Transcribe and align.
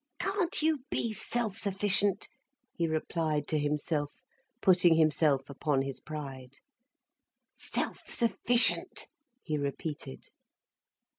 "Can't 0.17 0.63
you 0.63 0.79
be 0.89 1.13
self 1.13 1.55
sufficient?" 1.55 2.27
he 2.73 2.87
replied 2.87 3.45
to 3.49 3.59
himself, 3.59 4.23
putting 4.59 4.95
himself 4.95 5.47
upon 5.47 5.83
his 5.83 5.99
pride. 5.99 6.53
"Self 7.53 8.09
sufficient!" 8.09 9.05
he 9.43 9.59
repeated. 9.59 10.29